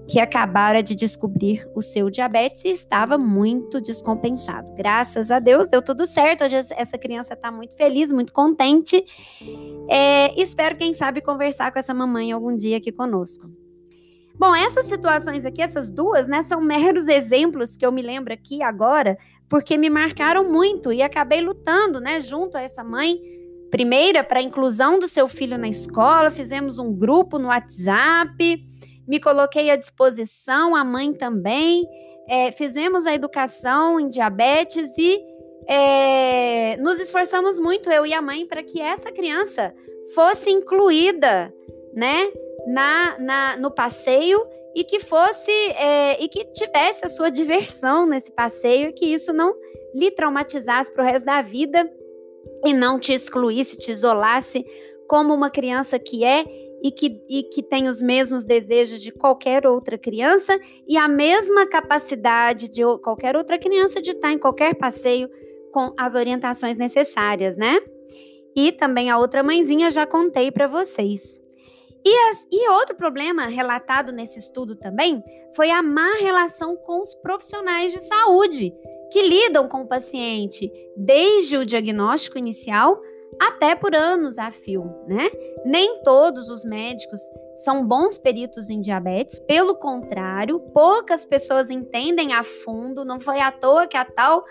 que 0.09 0.19
acabara 0.19 0.83
de 0.83 0.95
descobrir 0.95 1.69
o 1.75 1.83
seu 1.83 2.09
diabetes 2.09 2.65
e 2.65 2.69
estava 2.69 3.19
muito 3.19 3.81
descompensado. 3.81 4.73
Graças 4.75 5.31
a 5.31 5.38
Deus 5.38 5.69
deu 5.69 5.83
tudo 5.83 6.06
certo. 6.06 6.45
Hoje 6.45 6.56
essa 6.56 6.97
criança 6.99 7.35
está 7.35 7.53
muito 7.53 7.77
feliz, 7.77 8.11
muito 8.11 8.33
contente. 8.33 9.05
É, 9.88 10.41
espero, 10.41 10.77
quem 10.77 10.95
sabe, 10.95 11.21
conversar 11.21 11.73
com 11.73 11.79
essa 11.79 11.93
mamãe 11.93 12.33
algum 12.33 12.56
dia 12.56 12.79
aqui 12.79 12.91
conosco. 12.91 13.62
Bom, 14.38 14.55
essas 14.55 14.87
situações 14.87 15.44
aqui, 15.44 15.62
essas 15.62 15.90
duas, 15.90 16.26
né, 16.26 16.43
são 16.43 16.61
meros 16.61 17.06
exemplos 17.06 17.76
que 17.76 17.84
eu 17.84 17.93
me 17.93 18.02
lembro 18.02 18.32
aqui 18.32 18.62
agora, 18.62 19.17
porque 19.49 19.76
me 19.76 19.90
marcaram 19.90 20.50
muito 20.50 20.93
e 20.93 21.02
acabei 21.02 21.40
lutando, 21.40 22.00
né, 22.00 22.19
junto 22.20 22.56
a 22.56 22.62
essa 22.62 22.82
mãe. 22.82 23.20
Primeira, 23.70 24.25
para 24.25 24.40
a 24.40 24.43
inclusão 24.43 24.99
do 24.99 25.06
seu 25.06 25.29
filho 25.29 25.56
na 25.58 25.69
escola, 25.69 26.31
fizemos 26.31 26.79
um 26.79 26.93
grupo 26.94 27.38
no 27.38 27.49
WhatsApp, 27.49 28.64
me 29.07 29.21
coloquei 29.21 29.71
à 29.71 29.76
disposição, 29.76 30.75
a 30.75 30.85
mãe 30.85 31.12
também. 31.12 31.87
É, 32.28 32.52
fizemos 32.52 33.07
a 33.07 33.14
educação 33.14 33.99
em 33.99 34.09
diabetes 34.09 34.97
e 34.97 35.21
é, 35.66 36.76
nos 36.78 36.99
esforçamos 36.99 37.59
muito, 37.59 37.90
eu 37.90 38.07
e 38.07 38.12
a 38.12 38.23
mãe, 38.23 38.47
para 38.47 38.62
que 38.62 38.80
essa 38.80 39.12
criança 39.12 39.75
fosse 40.14 40.50
incluída, 40.50 41.52
né? 41.95 42.30
Na, 42.66 43.19
na 43.19 43.57
no 43.57 43.71
passeio 43.71 44.45
e 44.75 44.85
que 44.85 45.00
fosse 45.00 45.50
é, 45.50 46.23
e 46.23 46.28
que 46.28 46.45
tivesse 46.45 47.04
a 47.04 47.09
sua 47.09 47.31
diversão 47.31 48.07
nesse 48.07 48.33
passeio 48.33 48.88
e 48.88 48.92
que 48.92 49.07
isso 49.07 49.33
não 49.33 49.54
lhe 49.95 50.11
traumatizasse 50.11 50.92
para 50.92 51.04
o 51.04 51.07
resto 51.07 51.26
da 51.26 51.42
vida 51.42 51.90
e 52.64 52.73
não 52.73 52.99
te 52.99 53.12
excluísse, 53.12 53.76
te 53.76 53.90
isolasse 53.90 54.64
como 55.07 55.35
uma 55.35 55.50
criança 55.50 55.99
que 55.99 56.25
é 56.25 56.45
e 56.83 56.90
que, 56.90 57.23
e 57.28 57.42
que 57.45 57.62
tem 57.62 57.87
os 57.87 58.02
mesmos 58.02 58.45
desejos 58.45 59.00
de 59.00 59.12
qualquer 59.12 59.66
outra 59.66 59.97
criança 59.97 60.59
e 60.88 60.97
a 60.97 61.07
mesma 61.07 61.66
capacidade 61.66 62.69
de 62.69 62.83
qualquer 63.02 63.37
outra 63.37 63.59
criança 63.59 64.00
de 64.00 64.11
estar 64.11 64.33
em 64.33 64.38
qualquer 64.38 64.75
passeio 64.75 65.28
com 65.71 65.92
as 65.97 66.14
orientações 66.14 66.76
necessárias, 66.76 67.57
né? 67.57 67.78
E 68.54 68.73
também 68.73 69.11
a 69.11 69.19
outra 69.19 69.42
mãezinha 69.42 69.90
já 69.90 70.07
contei 70.07 70.50
para 70.50 70.66
vocês. 70.66 71.41
E, 72.04 72.30
as, 72.30 72.47
e 72.50 72.68
outro 72.71 72.97
problema 72.97 73.47
relatado 73.47 74.12
nesse 74.12 74.38
estudo 74.38 74.75
também 74.75 75.23
foi 75.54 75.71
a 75.71 75.82
má 75.82 76.14
relação 76.21 76.76
com 76.76 77.00
os 77.00 77.14
profissionais 77.14 77.92
de 77.92 77.99
saúde 78.00 78.75
que 79.12 79.23
lidam 79.23 79.68
com 79.68 79.82
o 79.82 79.88
paciente 79.88 80.71
desde 80.97 81.56
o 81.56 81.66
diagnóstico 81.66 82.38
inicial 82.38 83.00
até 83.40 83.75
por 83.75 83.94
anos 83.94 84.38
a 84.38 84.50
fio, 84.50 84.85
né? 85.06 85.30
Nem 85.64 86.02
todos 86.02 86.49
os 86.49 86.64
médicos 86.64 87.21
são 87.54 87.87
bons 87.87 88.18
peritos 88.18 88.68
em 88.71 88.80
diabetes, 88.80 89.38
pelo 89.40 89.76
contrário, 89.76 90.59
poucas 90.73 91.25
pessoas 91.25 91.71
entendem 91.71 92.32
a 92.32 92.42
fundo, 92.42 93.04
não 93.04 93.21
foi 93.21 93.40
à 93.40 93.50
toa 93.50 93.87
que 93.87 93.97
a 93.97 94.04
tal 94.04 94.44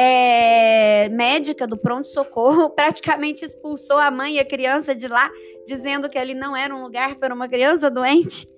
é, 0.00 1.08
médica 1.08 1.66
do 1.66 1.76
pronto-socorro 1.76 2.70
praticamente 2.76 3.44
expulsou 3.44 3.98
a 3.98 4.12
mãe 4.12 4.36
e 4.36 4.38
a 4.38 4.44
criança 4.44 4.94
de 4.94 5.08
lá, 5.08 5.28
dizendo 5.66 6.08
que 6.08 6.16
ali 6.16 6.34
não 6.34 6.56
era 6.56 6.72
um 6.72 6.82
lugar 6.82 7.16
para 7.16 7.34
uma 7.34 7.48
criança 7.48 7.90
doente. 7.90 8.48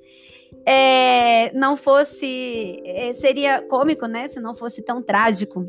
É, 0.66 1.50
não 1.54 1.76
fosse. 1.76 2.82
É, 2.84 3.14
seria 3.14 3.62
cômico, 3.62 4.06
né? 4.06 4.28
Se 4.28 4.38
não 4.38 4.54
fosse 4.54 4.82
tão 4.82 5.02
trágico. 5.02 5.66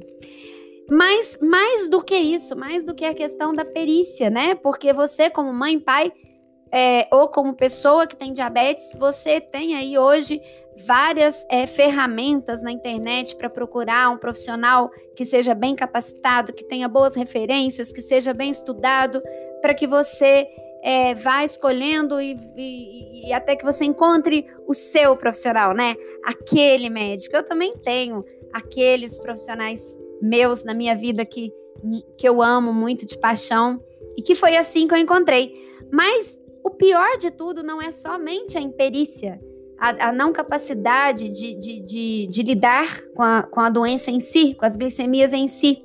Mas 0.89 1.37
mais 1.41 1.87
do 1.87 2.03
que 2.03 2.17
isso, 2.17 2.57
mais 2.57 2.83
do 2.83 2.93
que 2.93 3.05
a 3.05 3.13
questão 3.13 3.53
da 3.53 3.63
perícia, 3.63 4.29
né? 4.29 4.55
Porque 4.55 4.91
você, 4.91 5.29
como 5.29 5.53
mãe 5.53 5.79
pai, 5.79 6.11
é, 6.69 7.07
ou 7.11 7.29
como 7.29 7.53
pessoa 7.53 8.05
que 8.05 8.15
tem 8.15 8.33
diabetes, 8.33 8.93
você 8.97 9.39
tem 9.39 9.75
aí 9.75 9.97
hoje 9.97 10.41
várias 10.85 11.45
é, 11.49 11.65
ferramentas 11.67 12.61
na 12.61 12.71
internet 12.71 13.35
para 13.35 13.49
procurar 13.49 14.09
um 14.09 14.17
profissional 14.17 14.89
que 15.15 15.25
seja 15.25 15.53
bem 15.53 15.75
capacitado, 15.75 16.53
que 16.53 16.63
tenha 16.63 16.87
boas 16.87 17.15
referências, 17.15 17.91
que 17.91 18.01
seja 18.01 18.33
bem 18.33 18.49
estudado, 18.49 19.21
para 19.61 19.73
que 19.73 19.87
você 19.87 20.47
é, 20.83 21.13
vá 21.13 21.43
escolhendo 21.43 22.19
e, 22.19 22.35
e, 22.57 23.29
e, 23.29 23.33
até 23.33 23.55
que 23.55 23.63
você 23.63 23.85
encontre 23.85 24.47
o 24.67 24.73
seu 24.73 25.15
profissional, 25.15 25.73
né? 25.73 25.95
Aquele 26.23 26.89
médico. 26.89 27.35
Eu 27.35 27.43
também 27.43 27.77
tenho 27.77 28.25
aqueles 28.51 29.17
profissionais 29.19 29.97
meus 30.21 30.63
na 30.63 30.73
minha 30.73 30.95
vida 30.95 31.25
que, 31.25 31.53
que 32.17 32.27
eu 32.27 32.41
amo 32.41 32.73
muito 32.73 33.05
de 33.05 33.17
paixão 33.17 33.83
e 34.17 34.21
que 34.21 34.35
foi 34.35 34.57
assim 34.57 34.87
que 34.87 34.93
eu 34.93 34.97
encontrei. 34.97 35.53
Mas 35.91 36.41
o 36.63 36.69
pior 36.71 37.17
de 37.17 37.31
tudo 37.31 37.63
não 37.63 37.81
é 37.81 37.91
somente 37.91 38.57
a 38.57 38.61
imperícia 38.61 39.39
a, 39.81 40.09
a 40.09 40.11
não 40.11 40.31
capacidade 40.31 41.27
de, 41.27 41.55
de, 41.55 41.81
de, 41.81 42.27
de 42.27 42.43
lidar 42.43 43.01
com 43.15 43.23
a, 43.23 43.41
com 43.41 43.59
a 43.59 43.67
doença 43.67 44.11
em 44.11 44.19
si, 44.19 44.53
com 44.53 44.63
as 44.63 44.75
glicemias 44.75 45.33
em 45.33 45.47
si. 45.47 45.83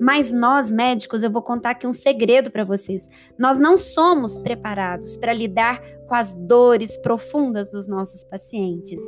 Mas 0.00 0.32
nós, 0.32 0.72
médicos, 0.72 1.22
eu 1.22 1.30
vou 1.30 1.40
contar 1.40 1.70
aqui 1.70 1.86
um 1.86 1.92
segredo 1.92 2.50
para 2.50 2.64
vocês. 2.64 3.08
Nós 3.38 3.60
não 3.60 3.78
somos 3.78 4.36
preparados 4.36 5.16
para 5.16 5.32
lidar 5.32 5.80
com 6.08 6.14
as 6.16 6.34
dores 6.34 6.96
profundas 6.96 7.70
dos 7.70 7.86
nossos 7.86 8.24
pacientes. 8.24 9.02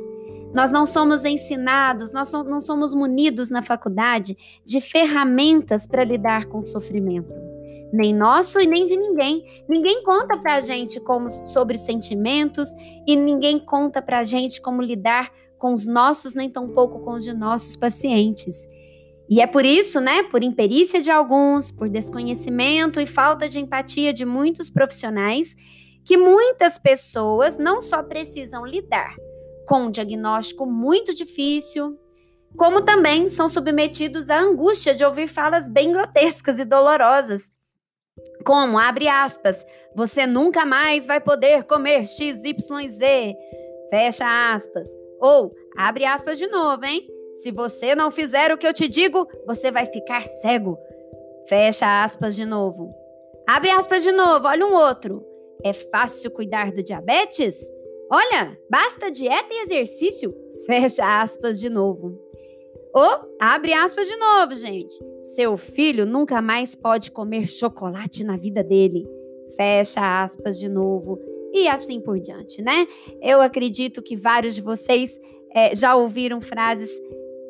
Nós 0.53 0.71
não 0.71 0.85
somos 0.85 1.25
ensinados, 1.25 2.13
nós 2.13 2.31
não 2.31 2.61
somos 2.61 2.93
munidos 2.93 3.49
na 3.49 3.61
faculdade 3.61 4.37
de 4.65 4.79
ferramentas 4.79 5.85
para 5.85 6.03
lidar 6.03 6.45
com 6.45 6.59
o 6.59 6.63
sofrimento 6.63 7.48
nem 7.91 8.13
nosso 8.13 8.59
e 8.59 8.67
nem 8.67 8.85
de 8.85 8.95
ninguém. 8.95 9.63
Ninguém 9.67 10.03
conta 10.03 10.37
pra 10.37 10.61
gente 10.61 10.99
como 10.99 11.31
sobre 11.31 11.77
sentimentos 11.77 12.69
e 13.07 13.15
ninguém 13.15 13.59
conta 13.59 14.01
pra 14.01 14.23
gente 14.23 14.61
como 14.61 14.81
lidar 14.81 15.31
com 15.57 15.73
os 15.73 15.85
nossos, 15.85 16.33
nem 16.33 16.49
tampouco 16.49 17.01
com 17.01 17.13
os 17.13 17.23
de 17.23 17.33
nossos 17.33 17.75
pacientes. 17.75 18.67
E 19.29 19.41
é 19.41 19.45
por 19.45 19.63
isso, 19.63 19.99
né, 19.99 20.23
por 20.23 20.41
imperícia 20.41 21.01
de 21.01 21.11
alguns, 21.11 21.71
por 21.71 21.87
desconhecimento 21.89 22.99
e 22.99 23.05
falta 23.05 23.47
de 23.47 23.59
empatia 23.59 24.11
de 24.11 24.25
muitos 24.25 24.69
profissionais, 24.69 25.55
que 26.03 26.17
muitas 26.17 26.79
pessoas 26.79 27.57
não 27.57 27.79
só 27.79 28.01
precisam 28.01 28.65
lidar 28.65 29.13
com 29.67 29.81
um 29.81 29.91
diagnóstico 29.91 30.65
muito 30.65 31.13
difícil, 31.13 31.95
como 32.57 32.81
também 32.81 33.29
são 33.29 33.47
submetidos 33.47 34.31
à 34.31 34.39
angústia 34.39 34.95
de 34.95 35.05
ouvir 35.05 35.27
falas 35.27 35.69
bem 35.69 35.91
grotescas 35.91 36.57
e 36.57 36.65
dolorosas 36.65 37.51
como, 38.45 38.77
abre 38.77 39.07
aspas, 39.07 39.65
você 39.93 40.25
nunca 40.25 40.65
mais 40.65 41.05
vai 41.05 41.19
poder 41.19 41.63
comer 41.63 42.05
XYZ, 42.05 42.99
fecha 43.89 44.53
aspas. 44.53 44.87
Ou, 45.19 45.53
abre 45.77 46.05
aspas 46.05 46.37
de 46.37 46.47
novo, 46.47 46.85
hein? 46.85 47.05
Se 47.33 47.51
você 47.51 47.95
não 47.95 48.11
fizer 48.11 48.51
o 48.51 48.57
que 48.57 48.67
eu 48.67 48.73
te 48.73 48.87
digo, 48.87 49.27
você 49.45 49.71
vai 49.71 49.85
ficar 49.85 50.25
cego. 50.25 50.77
Fecha 51.47 52.03
aspas 52.03 52.35
de 52.35 52.45
novo. 52.45 52.93
Abre 53.47 53.69
aspas 53.71 54.03
de 54.03 54.11
novo, 54.11 54.47
olha 54.47 54.65
um 54.65 54.73
outro. 54.73 55.25
É 55.63 55.73
fácil 55.73 56.31
cuidar 56.31 56.71
do 56.71 56.83
diabetes? 56.83 57.59
Olha, 58.11 58.57
basta 58.69 59.11
dieta 59.11 59.53
e 59.53 59.63
exercício. 59.63 60.33
Fecha 60.65 61.21
aspas 61.21 61.59
de 61.59 61.69
novo. 61.69 62.28
Ou, 62.93 63.35
abre 63.39 63.73
aspas 63.73 64.07
de 64.07 64.15
novo, 64.17 64.55
gente. 64.55 64.97
Seu 65.35 65.57
filho 65.57 66.05
nunca 66.05 66.41
mais 66.41 66.75
pode 66.75 67.11
comer 67.11 67.47
chocolate 67.47 68.23
na 68.23 68.35
vida 68.35 68.63
dele. 68.63 69.07
Fecha 69.55 70.23
aspas 70.23 70.57
de 70.57 70.67
novo. 70.67 71.19
E 71.53 71.67
assim 71.67 71.99
por 71.99 72.19
diante, 72.19 72.61
né? 72.61 72.87
Eu 73.21 73.41
acredito 73.41 74.01
que 74.01 74.15
vários 74.15 74.55
de 74.55 74.61
vocês 74.61 75.19
é, 75.53 75.75
já 75.75 75.95
ouviram 75.95 76.39
frases 76.41 76.89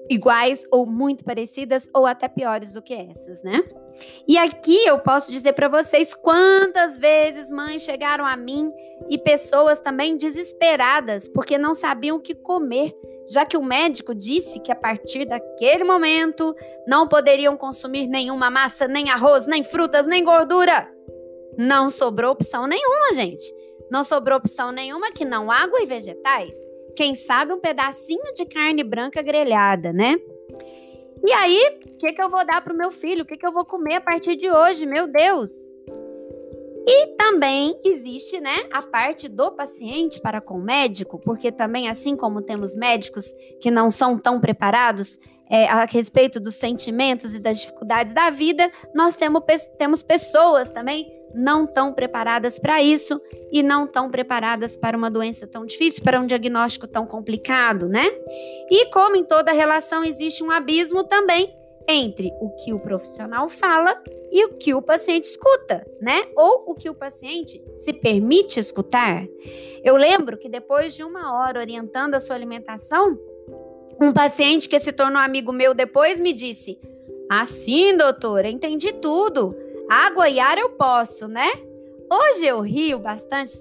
iguais 0.10 0.66
ou 0.72 0.86
muito 0.86 1.24
parecidas 1.24 1.88
ou 1.94 2.06
até 2.06 2.28
piores 2.28 2.74
do 2.74 2.82
que 2.82 2.94
essas, 2.94 3.44
né? 3.44 3.64
E 4.28 4.38
aqui 4.38 4.86
eu 4.88 4.98
posso 5.00 5.32
dizer 5.32 5.54
para 5.54 5.68
vocês 5.68 6.14
quantas 6.14 6.98
vezes 6.98 7.50
mães 7.50 7.84
chegaram 7.84 8.26
a 8.26 8.36
mim 8.36 8.72
e 9.10 9.18
pessoas 9.18 9.80
também 9.80 10.18
desesperadas 10.18 11.28
porque 11.28 11.58
não 11.58 11.74
sabiam 11.74 12.18
o 12.18 12.22
que 12.22 12.34
comer, 12.34 12.96
já 13.32 13.46
que 13.46 13.58
o 13.58 13.64
médico 13.64 14.16
disse 14.16 14.60
que 14.60 14.72
a 14.72 14.76
partir 14.76 15.26
daquele 15.26 15.84
momento 15.84 16.56
não 16.88 17.08
poderiam 17.08 17.56
consumir 17.56 18.08
nenhuma 18.08 18.50
massa, 18.50 18.88
nem 18.88 19.10
arroz, 19.10 19.46
nem 19.46 19.64
frutas, 19.64 20.08
nem 20.08 20.24
gordura. 20.24 20.92
Não 21.58 21.90
sobrou 21.90 22.32
opção 22.32 22.66
nenhuma, 22.66 23.14
gente. 23.14 23.44
Não 23.92 24.04
sobrou 24.04 24.38
opção 24.38 24.72
nenhuma 24.72 25.12
que 25.12 25.26
não 25.26 25.52
água 25.52 25.82
e 25.82 25.86
vegetais. 25.86 26.56
Quem 26.96 27.16
sabe 27.16 27.54
um 27.54 27.60
pedacinho 27.60 28.34
de 28.36 28.46
carne 28.46 28.84
branca 28.84 29.22
grelhada, 29.22 29.94
né? 29.94 30.18
E 31.26 31.32
aí, 31.34 31.80
o 31.86 31.98
que, 31.98 32.14
que 32.14 32.22
eu 32.22 32.30
vou 32.30 32.46
dar 32.46 32.62
para 32.64 32.74
o 32.74 32.78
meu 32.78 32.92
filho? 32.92 33.24
O 33.24 33.26
que, 33.26 33.38
que 33.38 33.46
eu 33.46 33.52
vou 33.52 33.66
comer 33.66 33.96
a 33.96 34.02
partir 34.02 34.36
de 34.36 34.50
hoje? 34.50 34.86
Meu 34.86 35.08
Deus! 35.08 35.52
E 36.88 37.16
também 37.16 37.80
existe, 37.84 38.40
né, 38.40 38.68
a 38.72 38.82
parte 38.82 39.28
do 39.28 39.52
paciente 39.52 40.20
para 40.20 40.42
com 40.42 40.56
o 40.56 40.64
médico, 40.64 41.20
porque 41.20 41.52
também, 41.52 41.90
assim 41.90 42.16
como 42.16 42.42
temos 42.42 42.76
médicos 42.76 43.34
que 43.62 43.70
não 43.70 43.90
são 43.90 44.18
tão 44.18 44.40
preparados 44.40 45.20
é, 45.50 45.68
a 45.68 45.86
respeito 45.86 46.40
dos 46.40 46.56
sentimentos 46.56 47.36
e 47.36 47.40
das 47.40 47.60
dificuldades 47.60 48.14
da 48.14 48.30
vida, 48.30 48.72
nós 48.94 49.16
temos, 49.16 49.44
temos 49.78 50.04
pessoas 50.04 50.70
também 50.70 51.12
não 51.34 51.68
tão 51.68 51.94
preparadas 51.94 52.58
para 52.58 52.82
isso 52.82 53.22
e 53.52 53.62
não 53.62 53.86
tão 53.86 54.10
preparadas 54.10 54.76
para 54.76 54.98
uma 54.98 55.12
doença 55.12 55.46
tão 55.46 55.66
difícil, 55.66 56.04
para 56.04 56.20
um 56.20 56.26
diagnóstico 56.26 56.88
tão 56.88 57.06
complicado, 57.06 57.88
né? 57.88 58.06
E 58.70 58.88
como 58.88 59.16
em 59.16 59.24
toda 59.24 59.52
relação 59.52 60.04
existe 60.04 60.44
um 60.44 60.52
abismo 60.52 61.04
também 61.04 61.59
entre 61.90 62.32
o 62.40 62.52
que 62.52 62.72
o 62.72 62.80
profissional 62.80 63.50
fala 63.50 64.00
e 64.32 64.46
o 64.46 64.50
que 64.54 64.76
o 64.76 64.82
paciente 64.82 65.24
escuta, 65.24 65.84
né? 66.00 66.24
Ou 66.36 66.66
o 66.68 66.76
que 66.76 66.88
o 66.88 66.94
paciente 66.94 67.62
se 67.74 67.92
permite 67.92 68.60
escutar. 68.60 69.26
Eu 69.84 69.96
lembro 69.96 70.38
que 70.38 70.48
depois 70.48 70.94
de 70.94 71.04
uma 71.04 71.34
hora 71.34 71.60
orientando 71.60 72.14
a 72.14 72.20
sua 72.20 72.36
alimentação, 72.36 73.18
um 74.00 74.14
paciente 74.14 74.70
que 74.70 74.80
se 74.80 74.92
tornou 74.92 75.20
amigo 75.20 75.52
meu 75.52 75.74
depois 75.74 76.20
me 76.20 76.32
disse: 76.32 76.80
Assim, 77.30 77.98
doutora, 77.98 78.50
entendi 78.50 78.94
tudo. 78.94 79.56
Água 79.90 80.30
e 80.30 80.40
ar 80.40 80.60
eu 80.60 80.70
posso, 80.70 81.28
né? 81.28 81.50
Hoje 82.12 82.46
eu 82.46 82.62
rio 82.62 83.00
bastante 83.00 83.52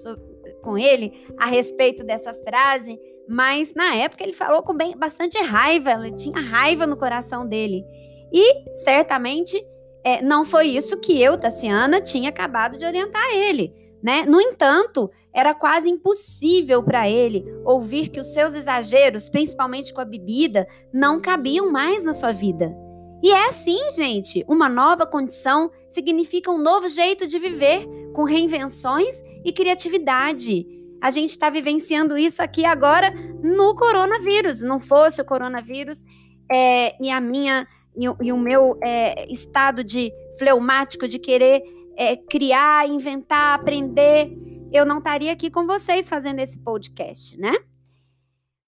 com 0.61 0.77
ele 0.77 1.25
a 1.37 1.47
respeito 1.47 2.03
dessa 2.03 2.33
frase, 2.33 2.99
mas 3.27 3.73
na 3.73 3.95
época 3.95 4.23
ele 4.23 4.33
falou 4.33 4.61
com 4.61 4.75
bem, 4.75 4.95
bastante 4.95 5.37
raiva, 5.39 5.91
ele 5.91 6.11
tinha 6.11 6.39
raiva 6.39 6.85
no 6.85 6.97
coração 6.97 7.47
dele. 7.47 7.83
E 8.31 8.73
certamente 8.83 9.63
é, 10.03 10.21
não 10.21 10.45
foi 10.45 10.67
isso 10.67 10.99
que 10.99 11.21
eu, 11.21 11.37
Tassiana, 11.37 12.01
tinha 12.01 12.29
acabado 12.29 12.77
de 12.77 12.85
orientar 12.85 13.23
ele. 13.33 13.73
Né? 14.01 14.23
No 14.25 14.39
entanto, 14.39 15.09
era 15.33 15.53
quase 15.53 15.89
impossível 15.89 16.81
para 16.81 17.09
ele 17.09 17.45
ouvir 17.65 18.09
que 18.09 18.19
os 18.19 18.27
seus 18.27 18.53
exageros, 18.53 19.29
principalmente 19.29 19.93
com 19.93 20.01
a 20.01 20.05
bebida, 20.05 20.67
não 20.93 21.19
cabiam 21.19 21.71
mais 21.71 22.03
na 22.03 22.13
sua 22.13 22.31
vida. 22.31 22.73
E 23.21 23.31
é 23.31 23.47
assim, 23.47 23.77
gente. 23.91 24.45
Uma 24.47 24.69
nova 24.69 25.05
condição 25.05 25.69
significa 25.87 26.49
um 26.49 26.57
novo 26.57 26.87
jeito 26.87 27.27
de 27.27 27.37
viver, 27.37 27.85
com 28.13 28.23
reinvenções 28.23 29.21
e 29.43 29.51
criatividade. 29.51 30.65
A 31.01 31.09
gente 31.09 31.29
está 31.29 31.49
vivenciando 31.49 32.17
isso 32.17 32.41
aqui 32.41 32.65
agora 32.65 33.13
no 33.43 33.75
coronavírus. 33.75 34.61
Não 34.61 34.79
fosse 34.79 35.21
o 35.21 35.25
coronavírus 35.25 36.03
é, 36.51 36.95
e 37.01 37.09
a 37.09 37.19
minha 37.19 37.67
e, 37.95 38.05
e 38.27 38.31
o 38.31 38.37
meu 38.37 38.77
é, 38.81 39.31
estado 39.31 39.83
de 39.83 40.11
fleumático 40.37 41.07
de 41.07 41.19
querer 41.19 41.61
é, 41.95 42.15
criar, 42.15 42.87
inventar, 42.87 43.59
aprender, 43.59 44.31
eu 44.71 44.85
não 44.85 44.99
estaria 44.99 45.31
aqui 45.31 45.49
com 45.49 45.65
vocês 45.65 46.07
fazendo 46.07 46.39
esse 46.39 46.59
podcast, 46.59 47.39
né? 47.39 47.53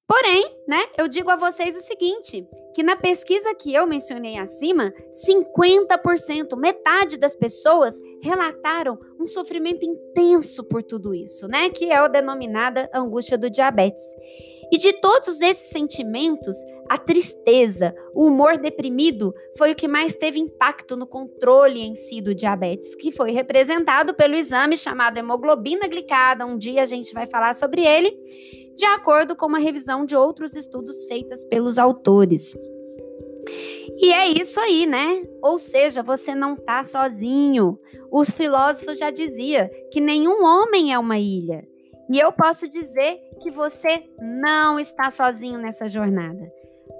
Porém, 0.08 0.44
né, 0.68 0.88
eu 0.98 1.08
digo 1.08 1.30
a 1.30 1.38
vocês 1.38 1.74
o 1.74 1.80
seguinte, 1.80 2.46
que 2.76 2.84
na 2.84 2.98
pesquisa 2.98 3.56
que 3.56 3.74
eu 3.74 3.88
mencionei 3.88 4.38
acima, 4.38 4.94
50%, 5.26 6.58
metade 6.58 7.18
das 7.18 7.34
pessoas 7.34 7.96
relataram 8.22 9.00
um 9.18 9.26
sofrimento 9.26 9.86
intenso 9.86 10.66
por 10.66 10.84
tudo 10.84 11.14
isso, 11.14 11.48
né, 11.48 11.70
que 11.70 11.86
é 11.86 11.96
a 11.96 12.10
denominada 12.10 12.90
angústia 12.94 13.38
do 13.38 13.50
diabetes. 13.50 14.04
E 14.72 14.78
de 14.78 14.94
todos 14.94 15.42
esses 15.42 15.70
sentimentos, 15.70 16.56
a 16.90 16.98
tristeza, 16.98 17.94
o 18.14 18.26
humor 18.26 18.58
deprimido 18.58 19.34
foi 19.58 19.72
o 19.72 19.76
que 19.76 19.88
mais 19.88 20.16
teve 20.16 20.40
impacto 20.40 20.96
no 20.96 21.06
controle 21.06 21.82
em 21.82 21.96
si 21.96 22.22
do 22.22 22.34
diabetes, 22.34 22.96
que 22.96 23.12
foi 23.12 23.32
representado 23.32 24.14
pelo 24.14 24.36
exame 24.36 24.78
chamado 24.78 25.18
hemoglobina 25.18 25.88
glicada. 25.88 26.46
Um 26.46 26.58
dia 26.58 26.84
a 26.84 26.86
gente 26.86 27.14
vai 27.14 27.28
falar 27.28 27.54
sobre 27.54 27.86
ele 27.86 28.18
de 28.76 28.86
acordo 28.86 29.36
com 29.36 29.46
uma 29.46 29.60
revisão 29.60 30.06
de 30.06 30.16
outros 30.16 30.56
estudos 30.56 31.04
feitas 31.06 31.46
pelos 31.46 31.78
autores. 31.78 32.56
E 33.98 34.14
é 34.14 34.28
isso 34.30 34.60
aí, 34.60 34.86
né? 34.86 35.24
Ou 35.42 35.58
seja, 35.58 36.02
você 36.02 36.34
não 36.34 36.56
tá 36.56 36.84
sozinho. 36.84 37.78
Os 38.12 38.30
filósofos 38.30 38.98
já 38.98 39.10
diziam 39.12 39.70
que 39.92 40.02
nenhum 40.02 40.44
homem 40.44 40.94
é 40.94 41.00
uma 41.00 41.18
ilha. 41.18 41.68
E 42.12 42.20
eu 42.20 42.32
posso 42.34 42.68
dizer 42.68 43.22
que 43.42 43.50
você 43.50 44.04
não 44.20 44.78
está 44.78 45.10
sozinho 45.10 45.58
nessa 45.58 45.88
jornada. 45.88 46.52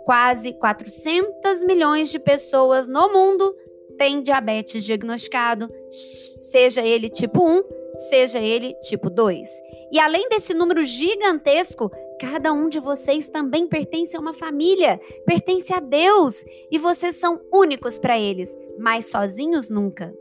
Quase 0.06 0.54
400 0.54 1.66
milhões 1.66 2.10
de 2.10 2.18
pessoas 2.18 2.88
no 2.88 3.12
mundo 3.12 3.54
têm 3.98 4.22
diabetes 4.22 4.86
diagnosticado, 4.86 5.70
seja 5.92 6.82
ele 6.82 7.10
tipo 7.10 7.44
1, 7.44 7.62
seja 8.10 8.40
ele 8.40 8.74
tipo 8.84 9.10
2. 9.10 9.50
E 9.92 10.00
além 10.00 10.30
desse 10.30 10.54
número 10.54 10.82
gigantesco, 10.82 11.92
cada 12.18 12.54
um 12.54 12.70
de 12.70 12.80
vocês 12.80 13.28
também 13.28 13.68
pertence 13.68 14.16
a 14.16 14.20
uma 14.20 14.34
família, 14.34 14.98
pertence 15.26 15.74
a 15.74 15.82
Deus, 15.82 16.42
e 16.72 16.78
vocês 16.78 17.18
são 17.18 17.42
únicos 17.52 18.00
para 18.00 18.18
eles, 18.18 18.58
mas 18.80 19.12
sozinhos 19.12 19.70
nunca. 19.70 20.14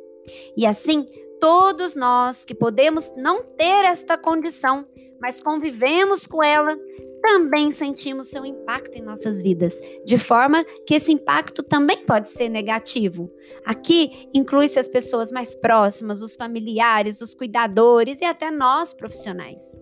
E 0.56 0.66
assim, 0.66 1.06
todos 1.40 1.94
nós 1.94 2.44
que 2.44 2.54
podemos 2.54 3.10
não 3.16 3.42
ter 3.42 3.84
esta 3.84 4.16
condição, 4.16 4.86
mas 5.20 5.42
convivemos 5.42 6.26
com 6.26 6.42
ela, 6.42 6.78
também 7.22 7.72
sentimos 7.74 8.28
seu 8.28 8.44
impacto 8.44 8.96
em 8.96 9.02
nossas 9.02 9.42
vidas, 9.42 9.78
de 10.04 10.18
forma 10.18 10.64
que 10.86 10.94
esse 10.94 11.12
impacto 11.12 11.62
também 11.62 12.04
pode 12.04 12.30
ser 12.30 12.48
negativo. 12.48 13.30
Aqui 13.64 14.28
inclui-se 14.34 14.78
as 14.78 14.88
pessoas 14.88 15.30
mais 15.30 15.54
próximas, 15.54 16.22
os 16.22 16.34
familiares, 16.34 17.20
os 17.20 17.34
cuidadores 17.34 18.20
e 18.20 18.24
até 18.24 18.50
nós 18.50 18.94
profissionais. 18.94 19.76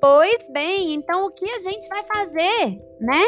Pois 0.00 0.48
bem, 0.50 0.94
então 0.94 1.24
o 1.24 1.30
que 1.30 1.48
a 1.48 1.58
gente 1.58 1.88
vai 1.88 2.02
fazer, 2.04 2.80
né? 3.00 3.24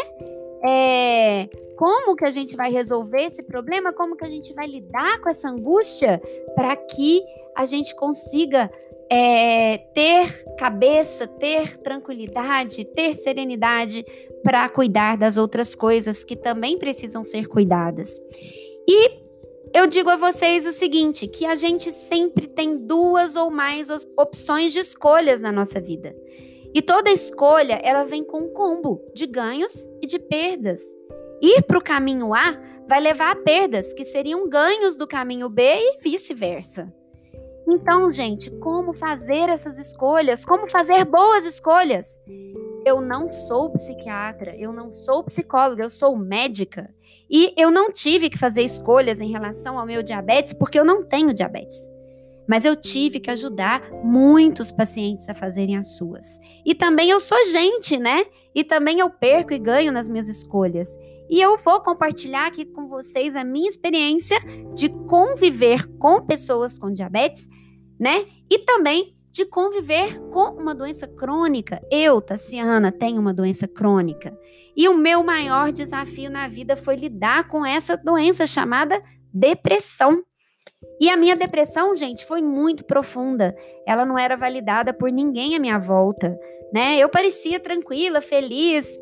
É, 0.67 1.49
como 1.77 2.17
que 2.17 2.25
a 2.25 2.31
gente 2.31 2.57
vai 2.57 2.73
resolver 2.73 3.23
esse 3.23 3.43
problema? 3.43 3.93
Como 3.93 4.17
que 4.17 4.25
a 4.25 4.29
gente 4.29 4.53
vai 4.55 4.67
lidar 4.67 5.21
com 5.21 5.29
essa 5.29 5.49
angústia 5.49 6.21
para 6.55 6.75
que 6.75 7.23
a 7.55 7.65
gente 7.65 7.95
consiga 7.95 8.71
é, 9.11 9.79
ter 9.95 10.45
cabeça, 10.59 11.27
ter 11.27 11.77
tranquilidade, 11.77 12.85
ter 12.85 13.15
serenidade 13.15 14.05
para 14.43 14.69
cuidar 14.69 15.17
das 15.17 15.37
outras 15.37 15.75
coisas 15.75 16.25
que 16.25 16.37
também 16.37 16.79
precisam 16.79 17.23
ser 17.23 17.47
cuidadas. 17.47 18.21
E 18.89 19.27
eu 19.75 19.87
digo 19.87 20.11
a 20.11 20.17
vocês 20.17 20.67
o 20.67 20.73
seguinte, 20.73 21.27
que 21.27 21.45
a 21.45 21.55
gente 21.55 21.93
sempre 21.93 22.47
tem 22.47 22.77
duas 22.77 23.37
ou 23.37 23.51
mais 23.51 23.89
opções 24.17 24.73
de 24.73 24.81
escolhas 24.81 25.41
na 25.41 25.53
nossa 25.53 25.81
vida. 25.81 26.15
E 26.77 26.83
toda 26.83 27.11
escolha, 27.11 27.81
ela 27.83 28.05
vem 28.05 28.23
com 28.23 28.37
um 28.37 28.53
combo 28.53 29.01
de 29.15 29.27
ganhos 29.27 29.91
e 30.03 30.07
de 30.07 30.19
perdas. 30.19 30.83
Ir 31.41 31.63
para 31.63 31.79
o 31.79 31.83
caminho 31.83 32.35
A 32.35 32.55
vai 32.87 33.01
levar 33.01 33.31
a 33.31 33.35
perdas, 33.35 33.95
que 33.95 34.05
seriam 34.05 34.47
ganhos 34.47 34.95
do 34.95 35.07
caminho 35.07 35.49
B 35.49 35.63
e 35.63 35.99
vice-versa. 36.03 36.93
Então, 37.67 38.13
gente, 38.13 38.51
como 38.59 38.93
fazer 38.93 39.49
essas 39.49 39.79
escolhas? 39.79 40.45
Como 40.45 40.69
fazer 40.69 41.03
boas 41.07 41.47
escolhas? 41.47 42.21
Eu 42.85 43.01
não 43.01 43.33
sou 43.33 43.71
psiquiatra, 43.71 44.55
eu 44.59 44.71
não 44.71 44.93
sou 44.93 45.25
psicóloga, 45.25 45.83
eu 45.83 45.89
sou 45.89 46.15
médica. 46.15 46.95
E 47.31 47.55
eu 47.57 47.71
não 47.71 47.91
tive 47.91 48.29
que 48.29 48.37
fazer 48.37 48.61
escolhas 48.61 49.19
em 49.19 49.31
relação 49.31 49.79
ao 49.79 49.87
meu 49.87 50.03
diabetes 50.03 50.53
porque 50.53 50.79
eu 50.79 50.85
não 50.85 51.03
tenho 51.03 51.33
diabetes. 51.33 51.96
Mas 52.49 52.65
eu 52.65 52.77
tive 52.77 53.21
que 53.21 53.31
ajudar 53.31 53.83
muitos 54.05 54.71
pacientes 54.71 55.29
a 55.29 55.35
fazerem 55.35 55.77
as 55.77 55.97
suas. 55.97 56.39
E 56.65 56.75
também 56.75 57.11
eu 57.11 57.21
sou 57.21 57.39
gente, 57.47 57.99
né? 57.99 58.25
E 58.55 58.63
também 58.63 59.01
eu 59.01 59.11
perco 59.11 59.53
e 59.53 59.59
ganho 59.59 59.93
nas 59.93 60.09
minhas 60.09 60.29
escolhas. 60.29 60.89
E 61.29 61.41
eu 61.41 61.57
vou 61.57 61.81
compartilhar 61.81 62.47
aqui 62.47 62.65
com 62.65 62.87
vocês 62.87 63.35
a 63.35 63.43
minha 63.43 63.69
experiência 63.69 64.39
de 64.75 64.89
conviver 64.89 65.87
com 65.99 66.25
pessoas 66.25 66.79
com 66.79 66.93
diabetes, 66.93 67.49
né? 67.99 68.25
E 68.51 68.61
também 68.61 69.17
de 69.37 69.45
conviver 69.45 70.19
com 70.31 70.55
uma 70.55 70.75
doença 70.75 71.07
crônica. 71.07 71.79
Eu, 71.91 72.23
Tassiana, 72.23 72.91
tenho 72.91 73.21
uma 73.21 73.35
doença 73.35 73.69
crônica. 73.69 74.35
E 74.75 74.89
o 74.89 74.97
meu 74.97 75.23
maior 75.23 75.71
desafio 75.73 76.31
na 76.31 76.49
vida 76.49 76.75
foi 76.75 76.97
lidar 76.97 77.47
com 77.47 77.65
essa 77.65 77.99
doença 77.99 78.47
chamada 78.47 79.03
depressão. 79.31 80.23
E 81.01 81.11
a 81.11 81.17
minha 81.17 81.37
depressão, 81.37 81.95
gente, 81.95 82.25
foi 82.25 82.41
muito 82.43 82.85
profunda. 82.85 83.55
Ela 83.87 84.05
não 84.05 84.19
era 84.19 84.37
validada 84.37 84.93
por 84.93 85.11
ninguém 85.11 85.55
à 85.55 85.59
minha 85.59 85.79
volta, 85.79 86.39
né? 86.73 86.99
Eu 86.99 87.09
parecia 87.09 87.61
tranquila, 87.61 88.21
feliz, 88.21 88.99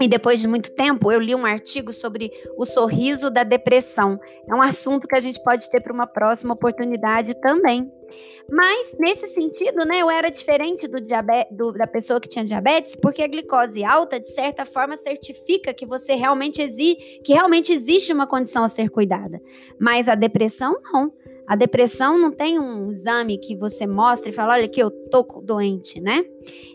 e 0.00 0.08
depois 0.08 0.40
de 0.40 0.48
muito 0.48 0.74
tempo, 0.74 1.12
eu 1.12 1.20
li 1.20 1.34
um 1.34 1.44
artigo 1.44 1.92
sobre 1.92 2.32
o 2.56 2.64
sorriso 2.64 3.30
da 3.30 3.44
depressão. 3.44 4.18
É 4.48 4.54
um 4.54 4.62
assunto 4.62 5.06
que 5.06 5.14
a 5.14 5.20
gente 5.20 5.42
pode 5.42 5.68
ter 5.68 5.80
para 5.80 5.92
uma 5.92 6.06
próxima 6.06 6.54
oportunidade 6.54 7.34
também. 7.40 7.92
Mas, 8.50 8.96
nesse 8.98 9.28
sentido, 9.28 9.84
né, 9.84 9.98
eu 9.98 10.10
era 10.10 10.30
diferente 10.30 10.88
do, 10.88 10.98
do 11.52 11.72
da 11.72 11.86
pessoa 11.86 12.20
que 12.20 12.28
tinha 12.28 12.44
diabetes, 12.44 12.96
porque 12.96 13.22
a 13.22 13.28
glicose 13.28 13.84
alta, 13.84 14.18
de 14.18 14.28
certa 14.28 14.64
forma, 14.64 14.96
certifica 14.96 15.72
que 15.72 15.86
você 15.86 16.14
realmente 16.14 16.60
existe, 16.60 17.20
que 17.22 17.32
realmente 17.32 17.72
existe 17.72 18.12
uma 18.12 18.26
condição 18.26 18.64
a 18.64 18.68
ser 18.68 18.90
cuidada. 18.90 19.40
Mas 19.78 20.08
a 20.08 20.14
depressão, 20.14 20.80
não. 20.92 21.12
A 21.50 21.56
depressão 21.56 22.16
não 22.16 22.30
tem 22.30 22.60
um 22.60 22.88
exame 22.88 23.36
que 23.36 23.56
você 23.56 23.84
mostra 23.84 24.30
e 24.30 24.32
fala, 24.32 24.52
olha 24.52 24.66
aqui, 24.66 24.78
eu 24.78 24.88
tô 24.88 25.24
doente, 25.42 26.00
né? 26.00 26.24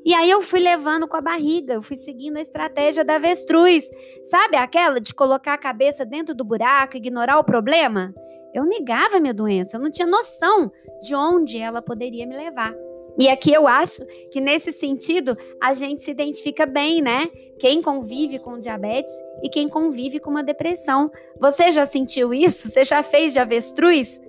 E 0.04 0.14
aí 0.14 0.30
eu 0.30 0.42
fui 0.42 0.60
levando 0.60 1.08
com 1.08 1.16
a 1.16 1.22
barriga, 1.22 1.76
eu 1.76 1.82
fui 1.82 1.96
seguindo 1.96 2.36
a 2.36 2.42
estratégia 2.42 3.02
da 3.02 3.16
avestruz. 3.16 3.90
Sabe 4.26 4.58
aquela 4.58 5.00
de 5.00 5.14
colocar 5.14 5.54
a 5.54 5.58
cabeça 5.58 6.06
dentro 6.06 6.36
do 6.36 6.44
buraco, 6.44 6.98
ignorar 6.98 7.40
o 7.40 7.44
problema? 7.46 8.14
Eu 8.54 8.66
negava 8.66 9.16
a 9.16 9.20
minha 9.22 9.34
doença, 9.34 9.78
eu 9.78 9.82
não 9.82 9.90
tinha 9.90 10.06
noção 10.06 10.70
de 11.02 11.16
onde 11.16 11.58
ela 11.58 11.82
poderia 11.82 12.28
me 12.28 12.36
levar. 12.36 12.76
E 13.18 13.30
aqui 13.30 13.54
eu 13.54 13.70
acho 13.70 14.06
que 14.30 14.42
nesse 14.42 14.74
sentido 14.74 15.38
a 15.64 15.74
gente 15.74 16.02
se 16.02 16.12
identifica 16.12 16.66
bem, 16.66 17.02
né? 17.02 17.30
Quem 17.60 17.82
convive 17.82 18.40
com 18.40 18.60
diabetes 18.60 19.14
e 19.42 19.48
quem 19.48 19.70
convive 19.70 20.20
com 20.20 20.32
uma 20.32 20.44
depressão. 20.44 21.10
Você 21.40 21.72
já 21.72 21.86
sentiu 21.86 22.34
isso? 22.34 22.68
Você 22.68 22.84
já 22.84 23.02
fez 23.02 23.32
de 23.32 23.40
avestruz? 23.40 24.20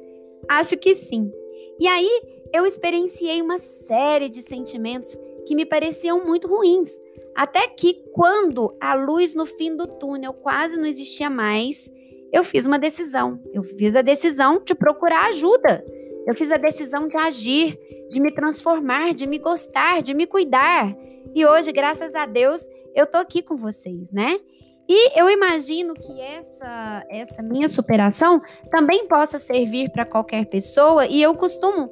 Acho 0.49 0.77
que 0.77 0.95
sim. 0.95 1.33
E 1.79 1.87
aí 1.87 2.23
eu 2.53 2.65
experienciei 2.65 3.43
uma 3.43 3.59
série 3.59 4.29
de 4.29 4.43
sentimentos 4.43 5.19
que 5.47 5.55
me 5.55 5.65
pareciam 5.65 6.25
muito 6.25 6.49
ruins. 6.49 6.91
Até 7.35 7.69
que, 7.69 8.03
quando 8.15 8.75
a 8.81 8.95
luz 8.95 9.35
no 9.35 9.45
fim 9.45 9.77
do 9.77 9.87
túnel 9.87 10.33
quase 10.33 10.79
não 10.79 10.87
existia 10.87 11.29
mais, 11.29 11.93
eu 12.33 12.43
fiz 12.43 12.67
uma 12.67 12.79
decisão. 12.79 13.41
Eu 13.53 13.63
fiz 13.63 13.95
a 13.95 14.03
decisão 14.03 14.63
de 14.65 14.75
procurar 14.75 15.29
ajuda. 15.29 15.85
Eu 16.27 16.35
fiz 16.35 16.51
a 16.51 16.57
decisão 16.57 17.07
de 17.07 17.17
agir, 17.17 17.79
de 18.09 18.21
me 18.21 18.33
transformar, 18.33 19.15
de 19.15 19.27
me 19.27 19.39
gostar, 19.39 20.03
de 20.03 20.15
me 20.15 20.27
cuidar. 20.27 20.97
E 21.35 21.45
hoje, 21.47 21.71
graças 21.73 22.15
a 22.15 22.27
Deus, 22.27 22.69
eu 22.95 23.07
tô 23.07 23.19
aqui 23.19 23.43
com 23.43 23.57
vocês, 23.57 24.11
né? 24.11 24.41
E 24.89 25.19
eu 25.19 25.29
imagino 25.29 25.95
que 25.95 26.21
essa, 26.21 27.05
essa 27.09 27.43
minha 27.43 27.69
superação 27.69 28.41
também 28.71 29.07
possa 29.07 29.39
servir 29.39 29.91
para 29.91 30.05
qualquer 30.05 30.47
pessoa, 30.47 31.07
e 31.07 31.21
eu 31.21 31.35
costumo. 31.35 31.91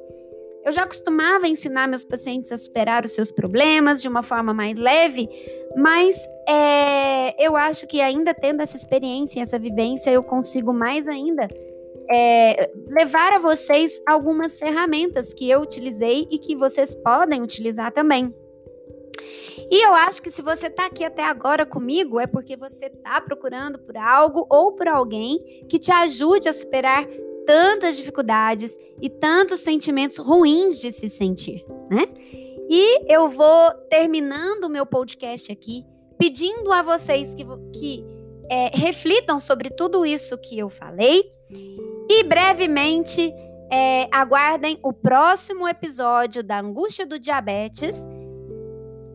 Eu 0.63 0.71
já 0.71 0.85
costumava 0.87 1.47
ensinar 1.47 1.87
meus 1.87 2.03
pacientes 2.03 2.51
a 2.51 2.57
superar 2.57 3.05
os 3.05 3.11
seus 3.11 3.31
problemas 3.31 4.01
de 4.01 4.07
uma 4.07 4.23
forma 4.23 4.53
mais 4.53 4.77
leve, 4.77 5.29
mas 5.75 6.17
é, 6.47 7.45
eu 7.45 7.55
acho 7.55 7.85
que 7.85 8.01
ainda 8.01 8.33
tendo 8.33 8.61
essa 8.61 8.75
experiência, 8.75 9.41
essa 9.41 9.59
vivência, 9.59 10.09
eu 10.09 10.23
consigo 10.23 10.73
mais 10.73 11.07
ainda 11.07 11.47
é, 12.09 12.71
levar 12.87 13.33
a 13.33 13.39
vocês 13.39 14.01
algumas 14.07 14.57
ferramentas 14.57 15.33
que 15.33 15.49
eu 15.49 15.61
utilizei 15.61 16.27
e 16.31 16.39
que 16.39 16.55
vocês 16.55 16.95
podem 16.95 17.41
utilizar 17.41 17.91
também. 17.91 18.33
E 19.71 19.85
eu 19.85 19.93
acho 19.93 20.21
que 20.21 20.31
se 20.31 20.41
você 20.41 20.67
está 20.67 20.85
aqui 20.85 21.03
até 21.03 21.23
agora 21.23 21.65
comigo, 21.65 22.19
é 22.19 22.27
porque 22.27 22.55
você 22.55 22.85
está 22.85 23.19
procurando 23.21 23.79
por 23.79 23.97
algo 23.97 24.45
ou 24.49 24.73
por 24.73 24.87
alguém 24.87 25.39
que 25.69 25.79
te 25.79 25.91
ajude 25.91 26.47
a 26.47 26.53
superar 26.53 27.05
tantas 27.45 27.97
dificuldades 27.97 28.77
e 29.01 29.09
tantos 29.09 29.59
sentimentos 29.59 30.17
ruins 30.17 30.79
de 30.79 30.91
se 30.91 31.09
sentir, 31.09 31.65
né? 31.89 32.07
E 32.67 33.11
eu 33.11 33.29
vou 33.29 33.71
terminando 33.89 34.63
o 34.63 34.69
meu 34.69 34.85
podcast 34.85 35.51
aqui, 35.51 35.85
pedindo 36.17 36.71
a 36.71 36.81
vocês 36.81 37.33
que, 37.33 37.45
que 37.71 38.03
é, 38.49 38.71
reflitam 38.73 39.39
sobre 39.39 39.69
tudo 39.69 40.05
isso 40.05 40.37
que 40.37 40.57
eu 40.57 40.69
falei 40.69 41.31
e 42.09 42.23
brevemente 42.23 43.33
é, 43.71 44.07
aguardem 44.11 44.79
o 44.81 44.91
próximo 44.93 45.67
episódio 45.67 46.43
da 46.43 46.59
Angústia 46.59 47.05
do 47.05 47.19
Diabetes 47.19 48.07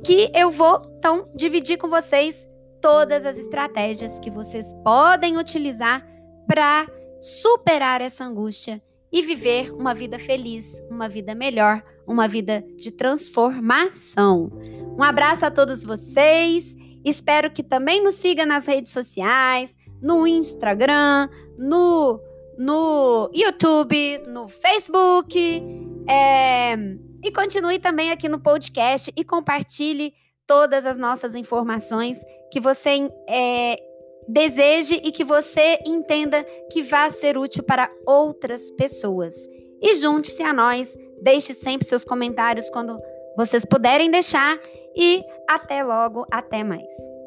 que 0.05 0.31
eu 0.35 0.51
vou 0.51 0.83
então 0.99 1.29
dividir 1.35 1.79
com 1.79 1.89
vocês 1.89 2.49
todas 2.81 3.27
as 3.27 3.39
estratégias 3.39 4.19
que 4.19 4.31
vocês 4.31 4.73
podem 4.83 5.37
utilizar 5.37 6.07
para 6.47 6.87
superar 7.21 8.01
essa 8.01 8.25
angústia 8.25 8.83
e 9.13 9.23
viver 9.23 9.73
uma 9.73 9.95
vida 9.95 10.19
feliz, 10.19 10.81
uma 10.89 11.09
vida 11.09 11.35
melhor, 11.35 11.83
uma 12.07 12.27
vida 12.27 12.65
de 12.77 12.91
transformação. 12.91 14.51
Um 14.97 15.03
abraço 15.03 15.45
a 15.45 15.51
todos 15.51 15.85
vocês. 15.85 16.75
Espero 17.05 17.51
que 17.51 17.63
também 17.63 18.03
nos 18.03 18.15
siga 18.15 18.47
nas 18.47 18.67
redes 18.67 18.93
sociais, 18.93 19.77
no 20.01 20.27
Instagram, 20.27 21.29
no, 21.59 22.21
no 22.57 23.31
YouTube, 23.35 24.23
no 24.29 24.49
Facebook. 24.49 25.63
É, 26.09 26.77
e 27.23 27.31
continue 27.31 27.79
também 27.79 28.11
aqui 28.11 28.29
no 28.29 28.41
podcast 28.41 29.13
e 29.17 29.25
compartilhe 29.25 30.15
todas 30.47 30.87
as 30.87 30.97
nossas 30.97 31.35
informações 31.35 32.19
que 32.51 32.59
você 32.59 33.09
é, 33.29 33.79
deseje 34.27 35.01
e 35.05 35.13
que 35.13 35.25
você 35.25 35.79
entenda 35.87 36.45
que 36.71 36.83
vai 36.83 37.11
ser 37.11 37.37
útil 37.37 37.63
para 37.63 37.91
outras 38.07 38.71
pessoas. 38.73 39.35
E 39.81 39.95
junte-se 39.95 40.43
a 40.43 40.53
nós, 40.53 40.97
deixe 41.23 41.55
sempre 41.55 41.87
seus 41.87 42.05
comentários 42.05 42.69
quando 42.71 42.99
vocês 43.37 43.65
puderem 43.65 44.11
deixar 44.11 44.59
e 44.97 45.23
até 45.49 45.83
logo, 45.83 46.27
até 46.31 46.65
mais. 46.65 47.20